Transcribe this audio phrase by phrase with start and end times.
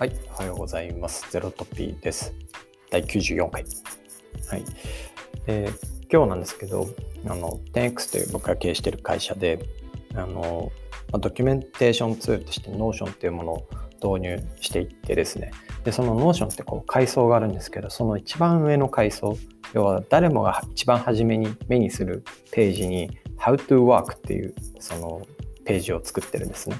[0.00, 1.30] はい、おはようございます。
[1.30, 2.32] ゼロトピーです。
[2.90, 3.66] 第94回。
[4.48, 4.64] はい。
[5.44, 5.68] で、
[6.10, 6.88] 今日なんですけど、
[7.26, 9.58] あの、10X という僕が経営している会社で、
[10.14, 10.72] あの、
[11.12, 13.68] ドキュメンテーションツールとして Notion っていうものを
[14.02, 15.50] 導入していってですね、
[15.84, 19.36] で、その Notion ってこう階層があるんですけど、その一番上の階層、
[19.74, 25.26] 要は誰もが一番初めに目にするページに How to Work っていうその
[25.66, 26.76] ページを作ってるんですね。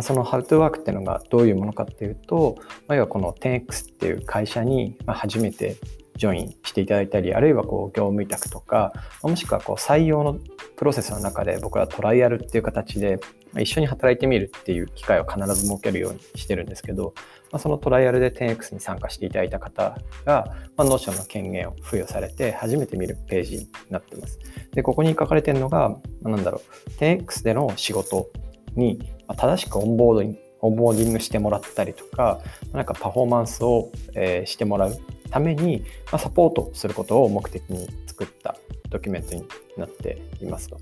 [0.00, 2.56] その How to Work っていうのがどういうものかっていうと、
[2.88, 5.76] まあ、要はこの 10X っていう会社に初めて
[6.16, 10.38] ジョインしていただいたり、あるいはこう業務委託とか、もしくはこう採用の
[10.76, 13.18] プロセスの中で僕はトライアルっていう形で
[13.58, 17.14] 一緒に働いてみるっていう機会を必ず設けるようにしてるんですけど、
[17.52, 20.44] まあ、そのトライアルで 10X に参加していただいた方が、
[20.76, 24.38] まあ、 Notion の権限を付与されて初めて見るページになってます。
[24.72, 28.28] で、ここに書かれてるのが、まあ、なんだろう、10X での仕事
[28.76, 32.40] に正しくオンボードにオンボーディングしてもらったりとか、
[32.72, 34.96] なんかパフォーマンスを、えー、してもらう
[35.30, 38.56] ために、まあ、サポートすることを目的に作った
[38.88, 39.44] ドキュメントに
[39.76, 40.78] なっていますと。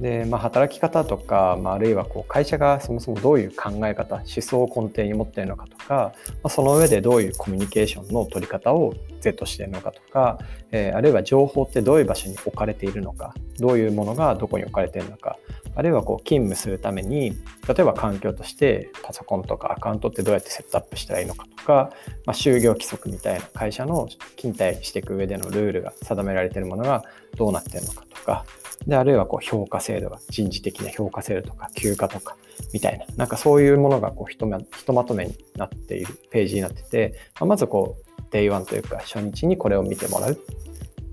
[0.00, 6.12] で、まあ、働き方とか、まあ、あるいはこう会社がそもそもどういう考え方思想を根底に持っているのかとか、ま
[6.44, 10.38] あ、その上でどういうコミュニケーションの取り方を是としているのかとか、
[10.72, 15.36] えー、あるいは情報ってどういう場所に置かれているのかどういうものがどこに置かれているのか
[15.74, 17.30] あるいはこう勤務するために
[17.68, 21.90] 例えば環境としてパソコンとかアカウントってどうやってセットアップしたらいいのかとか、
[22.26, 27.04] まあ、就業規則みたいな会社の勤怠していく上でのルールが定められているものが
[27.36, 28.44] どうなっているのかとか
[28.86, 32.36] であるいはこう評価制度が人事的な評価制度とか休暇とか
[32.72, 40.38] みたいななんかそういうものがこうひとまひとまとめになっているページになってて、まあ、まずこう Day1 というか初日にこれを見てもらう。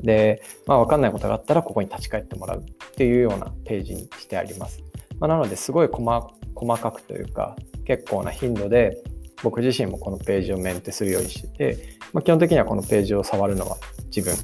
[0.01, 4.83] で、まあ、分かんないことがあったらここに立ち返ってもらうっていうようなページにしてあります。
[5.19, 9.03] まあ、なのですごい細かくというか結構な頻度で
[9.43, 13.77] 僕自身もこのページをメンテするようにしてて、まあ、基本的にはこのページを触るのは
[14.15, 14.35] 自分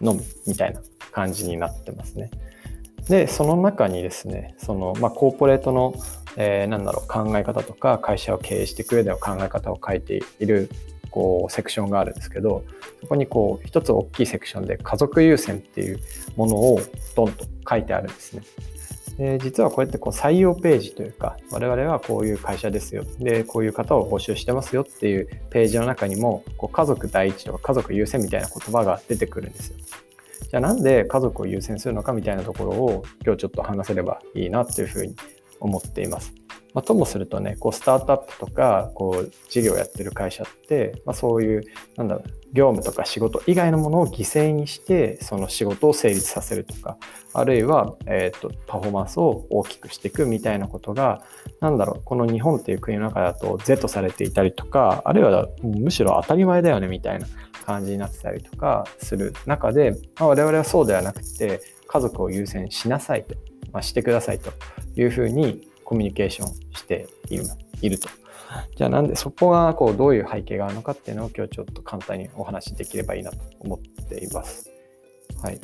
[0.00, 0.80] のみみたいな
[1.12, 2.30] 感じになってますね。
[3.08, 5.94] で、その中にですね、その、まあ、コーポレートの、
[6.36, 10.68] えー、なんだろう、考え方とか、会社を経営していく上での考え方を書いている、
[11.16, 12.62] こう、セクションがあるんですけど、
[13.00, 15.98] そこにこう、一つ大きいセクションで、家族優先っていう
[16.36, 16.78] ものを
[17.16, 18.42] ドンと書いてあるんですね。
[19.16, 29.76] で実はこうやってこう採用ページというか我々はこういう会社ですよでこういう方を募集してますよっていうページの中にもこう家族第一とか家族優先みたいな言葉が出てくるんですよ。
[30.50, 35.16] じゃあなんで家族を優先するのかみたいなところを今日ちょっと話せればいいなっていうふうに
[35.60, 36.45] 思っています。
[36.76, 41.64] まあ、ともするとね、こうスタートアップとか、こう事業やってる会社って、まあ、そういう、
[41.96, 46.98] なんだろう、業務とか仕事以外のものを犠牲にして、その仕事を成立させるとか、
[47.32, 51.22] あるいは、え、ー、と、パフォーマンスを大きくしていくみたいなことが、
[51.60, 57.26] なんだろう、この日本っていう国の中だと是とされていたりとか、あるいはむしろ当たり前だよねみたいな
[57.64, 63.34] 感じになってたりとかする中で、まあ、我々はそうではなくて、家族を優先しなさいと、
[63.72, 64.50] まあ、してくださいと
[64.94, 67.44] いうふうにコミュニケーションしている
[67.80, 68.08] いると。
[68.76, 74.70] じゃあなんでそこがこうどういう背景があるのかっていうのを今日ちょっと簡単にお話しできればいいなと思っています。
[75.42, 75.60] はい、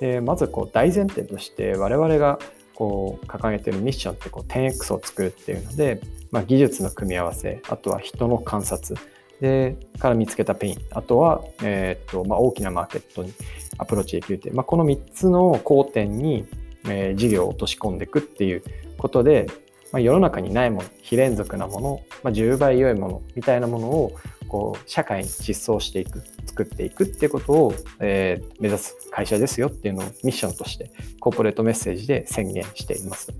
[0.00, 2.38] でまずこう大前提として我々が
[2.74, 6.00] こう掲げてるミッションってこう 10X を作るっていうので、
[6.30, 8.98] まあ、技術の組み合わせあとは人の観察
[9.40, 13.32] でから見つけたペインあとは、えーとまあ、大きなマーケットに
[13.78, 16.46] アプローチできるっていう、まあ、この3つの交点に、
[16.88, 18.62] えー、事業を落とし込んでいくっていう
[18.98, 19.46] ことで、
[19.92, 24.12] まあ、世の中にないもの非連続なもの、まあ、10倍良いものみたいなものを
[24.48, 33.32] こう社会に実装していく作っていくっていうことを、えー、目指す会社ですよっていうのをミッションとしてコーポレートメッセージで宣言しています。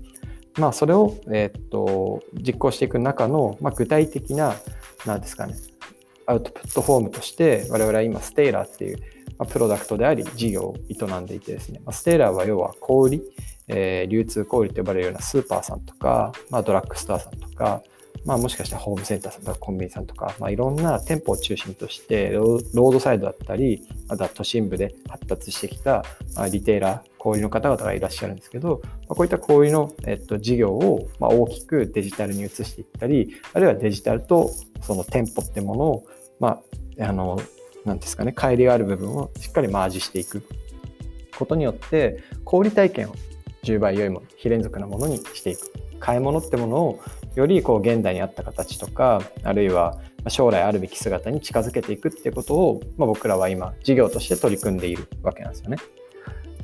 [0.57, 4.55] まあ、それを、えー、っと実行していく中の、まあ、具体的な
[5.05, 5.55] 何ですかね
[6.25, 8.97] アウトプットフォームとして我々は今 Stailer っていう
[9.37, 13.21] まあプロダクトであり事業を営んでいてですね、まあ Stailer は要は小売
[13.69, 17.81] えー、流通小売と呼ばれるようなスーパーさんとか、まあ、ドラッグストアさんとか、
[18.25, 26.03] まあ、もしかしたらホームセンターさんとかコンビニさんとか、まあ、いろんな店舗を中心としてロードサイドだったりまた都心部で発達してきた、
[26.35, 34.49] まあ、 retailer 小売の方々がいらっしゃるんですけど、まあ、こういった小売の、えっと、事業を、まあ、大きくデジタルに移していったりあるいはデジタルと
[34.81, 36.05] その店舗ってものを、
[36.39, 36.59] ま
[36.99, 37.39] あ、あの
[37.85, 40.43] なんですかね乖離がある部分をしっかりマージしていく
[41.37, 43.15] ことによって小売体験を
[43.63, 46.99] 10倍良いもの非連続なものにしていく買い物ってものを
[47.35, 55.77] よりこう現代に合った形とかあるいは将来あるべき姿に近づけていくっていうことを、まあ、僕らは今事業として取り組んでいるわけなんですよね。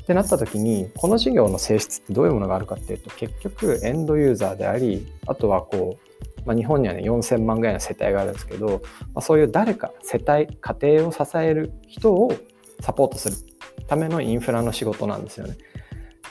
[0.00, 6.06] ってなった時にこの事業の性質ってどういうものがあるかっていうと結局エンドユーザーでありあとはこう
[6.46, 8.78] まあ、日本にはね4000万ぐらいの世帯があるんですけど、ま
[9.16, 12.32] あ、そういう誰か世帯家庭を支える人を
[12.80, 13.36] サポートする
[13.88, 15.56] ためのインフラの仕事なんですよね。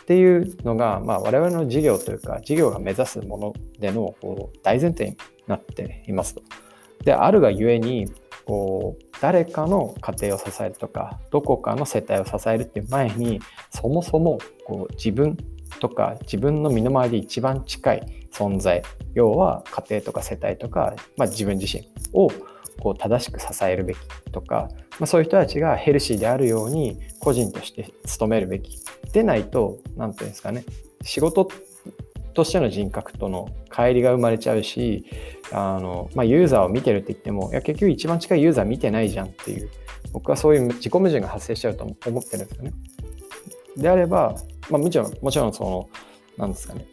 [0.06, 5.18] っていうのが、まあ、我々の事業というか事業が目指すものでのこう大前提に
[5.48, 6.44] なっていますと。
[7.04, 8.12] であるがゆえに
[8.46, 13.40] こう誰かの家庭を支えるとかどこかの世帯を支えるっていう前に
[13.72, 15.38] そもそもこう自分
[15.80, 18.84] とか自分の身の回りで一番近い存在
[19.16, 22.30] 要は家庭とか世帯とか、まあ、自分自身を
[22.80, 24.00] こう正しく支えるべき
[24.32, 24.70] とか、
[25.00, 28.80] まあ、そういう人たちがヘルシーであるように個人として努めるべき
[29.16, 30.66] でないと何て言うんですかね
[31.02, 31.50] 仕事
[32.34, 35.06] としての人格との乖離が生まれちゃうし
[35.54, 39.70] あの、まあ、ユーザーを見てるって言ってもいや結局一番近いユーザー見てないじゃんっていう
[40.12, 42.74] 僕はそういう自己矛盾が発生しちゃうと思ってるんですよね。
[43.78, 44.36] であれば、
[44.70, 45.90] まあ、もちろんもちろんその
[46.38, 46.86] 何ですかね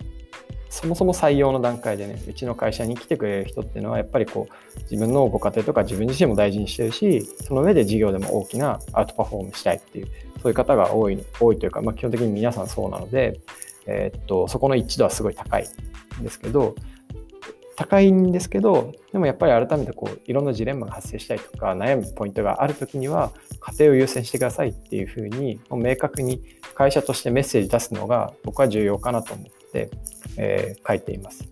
[0.70, 10.08] そもそも採用の段階でねうちの会社に来てくれる人っていうのはやっぱりこう自分のご家庭とか自分自身も大事にしてるしその上で事業でも大きなアウトパフォームしたいっていう
[10.42, 13.40] そういう方が多い多いというか、まあ、基本的に皆さんそうなので、
[13.86, 15.68] えー、っとそこの一致度はすごい高い
[16.20, 16.74] んですけど
[17.76, 23.30] 高いんですけどでもやっぱり改めてこういろんなジレンマが発生したりとか悩むポイントがある時には
[23.60, 26.42] 家庭を優先してくださいっていうふうに明確に
[26.74, 29.90] 会社としてメッセージ出すのが僕は重要かなと思って、
[30.36, 31.48] えー、書いています。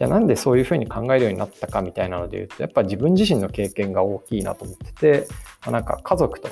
[0.00, 5.28] じゃあなんでそういうふうに考えるようになったかみたいなので言うとやっぱ自分自身の経験が大きいなと思ってて
[5.70, 6.48] なんか家族と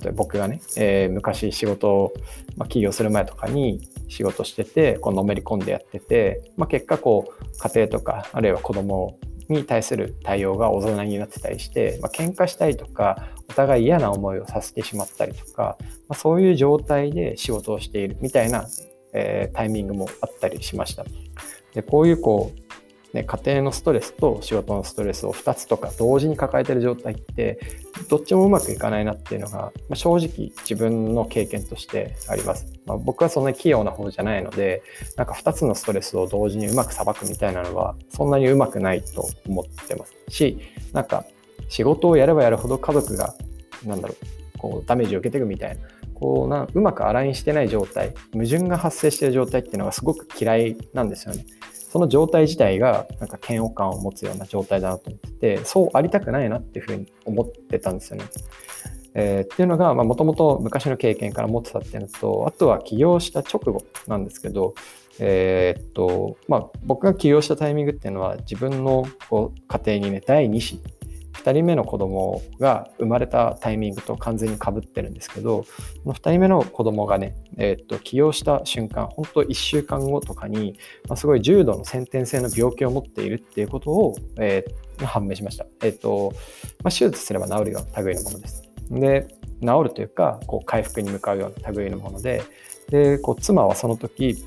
[0.00, 2.12] 例えば僕がね、えー、昔仕事を、
[2.56, 9.18] まあ、起業する前とかに仕事しててこうのめり込んでやってて、まあ、結果こう家庭とかあるいは子供
[9.48, 18.66] に対する対応が大人になってたりして、まあ、喧嘩したりとかお互い嫌な思いをさせてしまったりとか、まあ、そういう状態で仕事をしているみたいな、
[19.14, 21.04] えー、タイミングもあったりしました。
[21.74, 22.68] でこういうこう
[23.14, 27.58] ね、家庭のストレスと仕事のストレスを2つとか同時に抱えてる状態って
[28.08, 32.66] どっちもうまくいかないなっていうのが、まあ、正直自分の経験としてあります。
[32.86, 34.82] まあ、僕はそんなに器用な方じゃないので
[35.16, 40.58] なんか2つのストレスを同時にうまくさばくみたいなのはそんなにうまくないと思ってますし
[40.92, 41.24] なんか
[41.68, 43.34] 仕事をやればやるほど家族が
[43.84, 44.14] なんだろ
[44.54, 45.82] うこうダメージを受けていくみたいな
[46.14, 51.44] こうなうまくアラインしてない状態矛盾が発生している状態っていうのがすごく嫌いなんですよね。
[51.90, 58.24] その状態自体がなんか嫌悪感を持つような状態だなと思っててそうありたくないなっていうふうに思ってたんですよね。
[59.14, 64.74] えー、っていうのがもともと昔の経験から持ってたっていうのとあとは起業した直後なんですけど、
[65.18, 70.80] えー、っとまあ、僕が起業したタイミングっていうのは自分のこう家庭にね第2子
[71.38, 75.66] 2人目の子供が生まれたタイミングと完全にかぶってるんですけど、こ
[76.06, 85.66] の2人目の子供がね、えー、っと起用した瞬間、本当1週間後とかに、まあ、すごい重度の先天性の病気を持っているっていうことを、えー、判明しました。
[85.82, 86.32] えー、っと
[86.82, 88.62] まあ、手術すれば治るような類のものです。
[88.90, 89.28] で、
[89.60, 92.42] 治るというか、こう回復に向かうような類のもので、
[92.90, 94.44] でこう妻はその時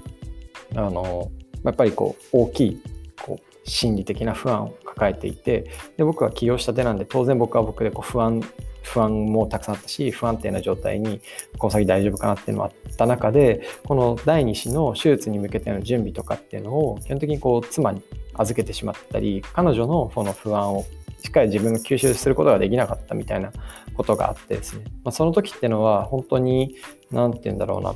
[0.76, 1.32] あの
[1.64, 2.82] やっぱりこう大きい
[3.24, 8.42] こう心理的な不安を抱えていてで僕は起業したてなんで当然僕は僕でこう不安
[8.84, 11.22] 不安もたくさんあったし不安定な状態に
[11.58, 18.02] この先大丈夫かなっていうのもあった中でこの第2子の手術に向けての準備とかっていうのを基本的にこう妻に
[18.34, 20.86] 預けてしまったり彼女のその不安を
[21.24, 23.52] しっかり自分が吸収することができなかったみたいな
[23.94, 26.76] ことがあってですね、まあ、その時っていうのは本当に
[27.12, 27.96] 何て言うんだろうな。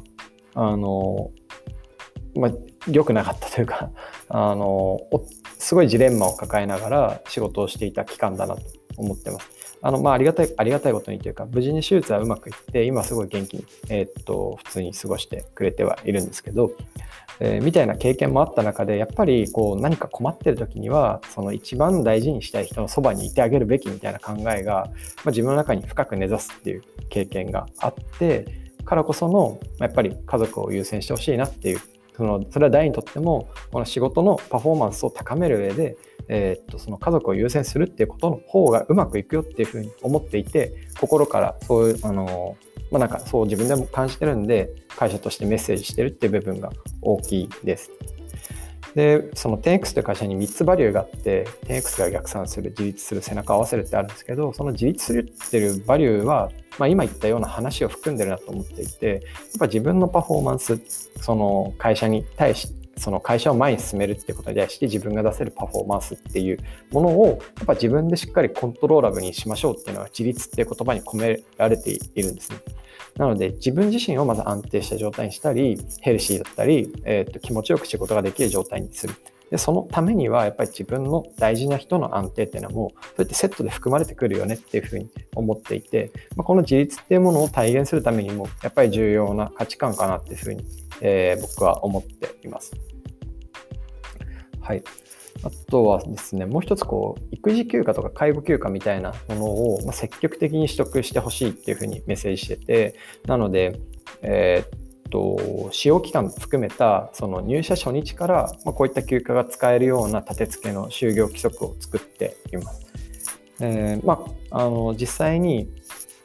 [0.58, 1.32] あの
[2.34, 2.52] まあ
[2.90, 3.90] 良くなかったというか
[4.30, 5.00] あの
[5.66, 8.62] すごいジレンマを抱えながら仕事をしていた期間だなと
[8.98, 9.80] 思ってます。
[9.82, 16.72] あのまあ、ありがたいありがたいことにというか無事に手術はうまくいって今すごい元気に、えー、っと普通に過ごしてくれてはいるんですけど、
[17.40, 28.46] えー、みたいな経験もあった中でやっぱりこう何か困ってる時にはその一番大事にしたい人のそばにいてあげるべきみたいな考えが、まあ、自分の中に深く根ざすっていう経験があって
[28.86, 31.80] からこそのやっぱり家族を優先してほしいなっていう
[32.16, 42.58] そのそれは誰にとってもこの仕事のパフォーマンスを高める上で、えー、っとその家族を優先するっていうことの方がうまくいくよっていうふうに思っていて心からそういうあの
[42.92, 47.92] まあなんかそう自分でも感じてるんで会社としてメッセージしてるっていう部分が大きいです。
[48.96, 56.50] で、その 10X という会社に3つバリューがあって、10X が逆算する、自立する、背中を合わせるってあるんですけど、その自立するっていうバリューは、
[56.80, 59.22] まあ、今言ったような話を含んでるなと思っていて、やっ
[59.60, 60.80] ぱ自分のパフォーマンス、
[61.22, 66.60] その会社に対しその会社を前に進めるってことに対して自分が出せるパフォーマンスっていう
[66.92, 72.58] ものをやっぱ自分でしっかりコントローラブにしましょうっていうのは自立っていう言葉に込められているんですね。
[73.18, 79.16] なので自分自身をまず安定した状態にしたりヘルシーだったり、えー、と気持ちよく仕事ができる状態にする
[79.50, 90.66] でそのためにはやっぱり自分の大事な人の安定っていうのはもうそうやってセットで含まれてくるよねっていうふうに思っていて、まあ、この自立っていうものを体現するためにもやっぱり重要な価値観かなっていうふうに、
[91.02, 92.74] えー、僕は思っています。
[94.62, 94.84] はい。
[95.44, 102.96] あとはですね、もう一つこう、育児休暇とか介護休暇みたいなものを、ま積極的に取得してほしいっていうふうにメッセージしてて、
[103.28, 103.80] なので、
[104.22, 112.86] えー、っと、使用期間含めたその入社初日から、まあこういった休暇が使えるような立て付けの就業規則を作っています。
[113.62, 115.70] えー、まあ、あの実際に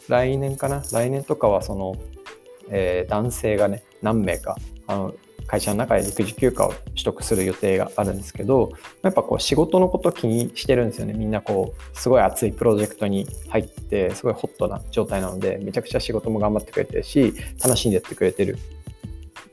[0.08, 0.82] 来年かな？
[0.92, 1.94] 来年とかはその、
[2.70, 5.14] えー、男性がね何名かあの
[5.50, 8.70] 会社の中で育児休暇を取得する予定があるんですけど
[9.02, 11.12] やっぱこう仕事のこと気にしてるんですよね。
[11.12, 18.58] みんなこうすごい熱いプロジェクトに入ってすごいホットな状態なのでめちゃくちゃ仕事も頑張ってくれてるし楽しんでやってくれてる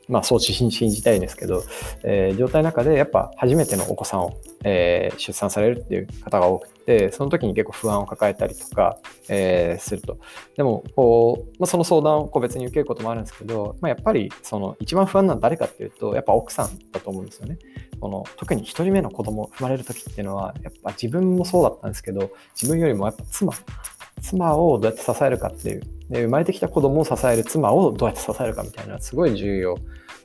[0.08, 1.62] まあ、そう信じたいですけど、
[2.02, 8.98] えー、状態の中でやっぱ初めてのお子さんを、えー、出産されるっていう方が多くて、その時に結構不安を抱えたりとか、
[9.28, 10.18] えー、すると。
[10.56, 17.58] でも、こう、まあ、その相談を個別に受けることもあるんですけど、まあ、やっぱりその一番不安なのは誰かっていうと、やっぱ奥さんだと思うんですよね。
[18.00, 23.52] この特に1人目の子供生まれる時っていうのは、やっぱ自分もそうだったんですけど、自分よりもやっぱ妻、
[24.22, 29.76] 妻をどうやって支えるかっていうで生まれてきた子供を支える妻をどうやって支えるかみたいなすごい重要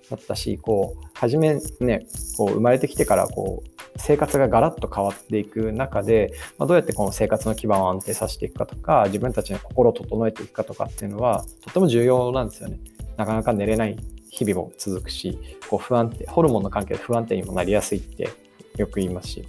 [0.10, 2.06] だったしこう初めね
[2.38, 12.80] こう生まれてきてからこう生活がガラッと変わっていく中で、まあ、どうやってこの生活の基盤を安定させていくかとか自分たちの心を整えていくかとかっていうのはとても重要なんですよね。
[13.18, 13.98] なかなか寝れない
[14.30, 15.38] 日々も続くし
[15.70, 18.30] こう不安定ホルモンの関係で不安定にもなりやすいって
[18.78, 19.48] よく言いますし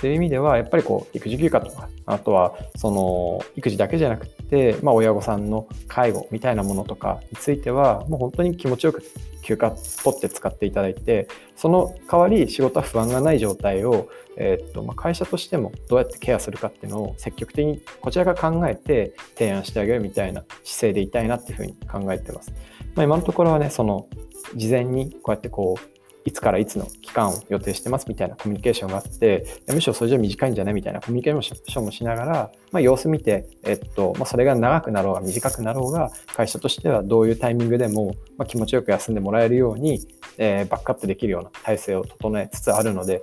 [0.00, 9.02] という意味ではやっぱりこう育児休暇とかあとはその育児だけじゃなくて、まあ、親御さんの介護みたいなものとかについてはもう本当に気持ちよく
[9.42, 22.52] 休暇取って使っていただいてその代わり仕事は不安がない状態を、えー、っとまあ、会社としてもどうやってケアするかっていうのを積極的にこちらが考えて提案してあげるみたいな姿勢でいたいなっていうふうに考えてます。
[22.94, 24.08] まあ、今のところはねその
[24.54, 25.93] 事前にこうやってこう
[26.24, 40.00] いつからいつの期間を予定してますみたいなコミュニケーションがあって、むしろそれじゃ短いんじゃないみたいなコミュニケーションもしながら、まあ、様子見て、えっとまあ、それが長くなろうが短くなろうが、会社としてはどういうタイミングでも、まあ、気持ちよく休んでもらえるように、
[40.38, 43.22] えー、バックアップできるような体制を整えつつあるので、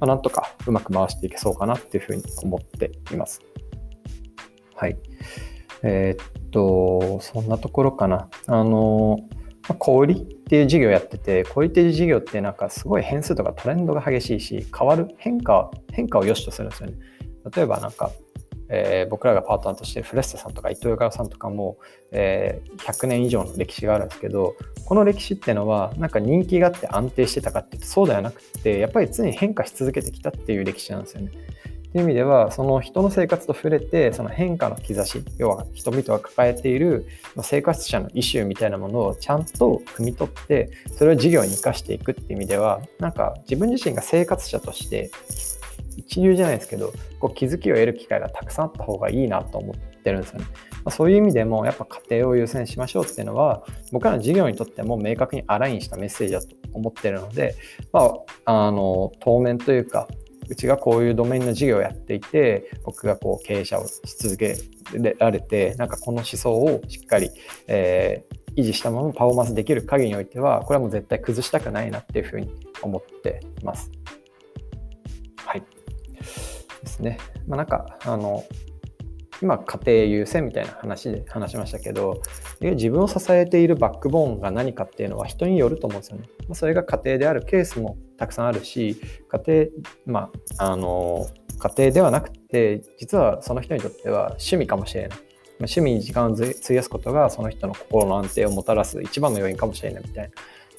[0.00, 3.40] まあ、なんとかうまく回していけそうかなっていうふうに思っています。
[4.74, 4.96] はい。
[5.82, 8.28] えー、っと、そんなところかな。
[8.46, 9.20] あの
[9.68, 16.96] まあ、小売りっていう事業やってて、小売っていう事業ってなんかすごい変数とかトレンドが激しいし、変わる、変化、変化を良しとするんですよね。
[17.54, 18.10] 例えばなんか、
[18.72, 21.78] えー、僕らがパートナーとしてフレスタさんとか伊藤洋華さんとかも、
[22.12, 31.32] えー、100年以上の歴史があるんですけどこの歴史っていうのはなんか人気があって安定してたかっていうとそうではなくてやっぱり常に変化し続けてきたっていう歴史なんですよね。
[31.92, 37.06] という意味ではその人の生活と触れてその変化の兆し要は人々が抱えている
[37.42, 45.10] 生活者のイシューみたいなものをちゃんと汲み取ってそれを事業に生かしていくっていう意味ではなんか自分自身が生活者として
[45.96, 50.46] 一流じゃないですけどこう気づきを得る機会がたくさんあった方がいいなと思ってるんですよね。
[50.84, 57.54] ま、そういう意味でもやっぱ家庭を優先しましょうっていうのは僕らの事業にとっても明確にアラインしたメッセージだと思ってるので、
[57.92, 58.12] ま
[58.46, 60.08] あ、あの当面というか
[60.50, 64.56] うちがこういうドメインの事業をやっていて僕がこう経営者をし続け
[65.18, 67.30] られてなんかこの思想をしっかり、
[67.68, 72.52] えー、維持したままパフォーマンスできる限りにおいてはこれはもう絶対崩したくないなっていうふうに
[72.82, 73.92] 思ってます。
[75.36, 75.62] はい。
[76.20, 76.24] で
[76.86, 77.18] すね。
[77.46, 78.44] まあ、なんかあの
[79.42, 82.20] 今家庭優先みたいな話で話しましたけど
[82.60, 86.28] 自分を支えているバックボーンが何かっていうのは人によると思うんですよね。
[86.52, 89.70] それが家庭であるケースもたくさんあるし家
[90.06, 91.26] 庭まああの
[91.58, 95.18] 家庭ではなくて実はその人にとっては趣味かもしれない。
[95.60, 100.30] 趣味に時間を費やすことがその人の心の安定をもたらす一番の要因かもしれないみたいな。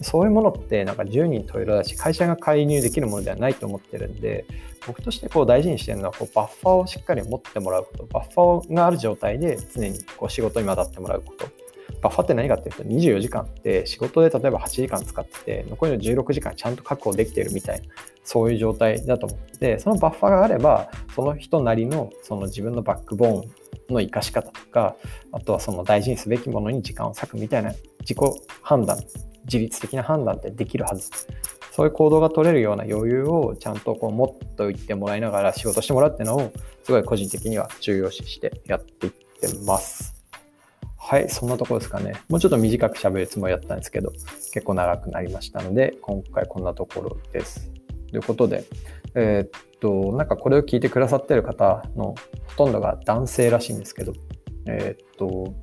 [0.04, 4.46] そういうものってなんか10人十色だし会社が介入できるものではないと思ってるんで
[4.88, 8.06] 僕としてこう大事にしてるのはこうバッファーをしっかり持ってもらうこと。
[8.06, 11.48] バッファーがある状態で常にこう仕事に混ざってもらうこと。
[12.02, 17.88] バッファーって何かっていうと24時間って仕事で例えば8時間使ってて残りの16時間ちゃんと確保できてるみたいな
[18.24, 19.78] そういう状態だと思って。
[19.80, 24.96] そのバッファーがあればその人なりのその自分のバックボーンの生かし方とか
[25.32, 28.18] あとはその大事にすべきものに時間を割くみたいな自己
[28.62, 28.98] 判断
[29.46, 31.10] 自律的な判断ってできるはず。
[31.72, 36.52] そういう行動が取れるような余裕をちゃんとこう持っといてもらいながら仕事してもらうっていうのを
[36.84, 40.22] すごい個人的には重要視してやっていってます。
[40.98, 42.14] はい、そんなとこですかね。
[42.30, 44.12] もうちょっと短く喋るつもりだったんですけど、
[44.54, 47.72] 結構長くなりましたので、今回こんなところです。
[48.10, 48.66] ということで、
[49.16, 52.16] えー、っと、なんかこれを聞いてくださってる方の
[52.48, 54.14] ほとんどが男性らしいんですけど、
[54.68, 55.54] えー、っと、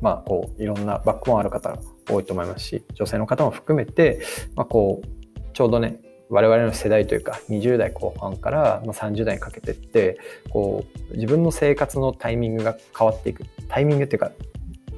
[0.00, 4.20] まあ、こう、いろんなバックボーンある方が多いと思いますし、女性の方も含めて、
[4.54, 10.18] まあ、こう、ちょうどね、我々の世代というか20代後半から30代にかけてって
[10.50, 13.44] こう自分の生活のタイミングが変わっていく。
[13.68, 14.32] タイミングっていうか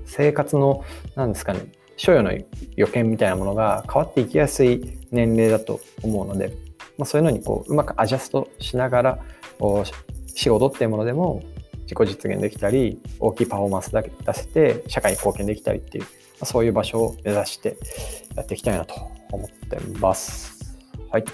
[0.07, 0.85] 生活の
[1.15, 2.33] 何ですかね所与の
[2.77, 6.57] 予見みたいなものが変わっていきやすい年齢だと思うので、
[6.99, 9.19] まあ、そういうのにこううまくアジャストしながら
[10.27, 11.43] 仕事っていうものでも
[11.83, 16.05] 自己実現できたり大きいパフォーマンスだけ出せて社会に貢献できたりっていう、
[16.45, 17.77] そういう場所を目指して
[18.35, 18.95] やっていきたいなと
[19.33, 20.77] 思ってます。
[21.11, 21.25] はい。
[21.25, 21.33] とい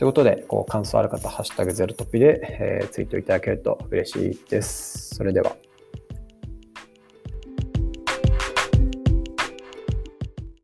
[0.00, 5.14] うことで、こう感想ある方、ハッシュタグゼロトピで、えー、ツイートいただけると嬉しいです。
[5.14, 5.56] それでは。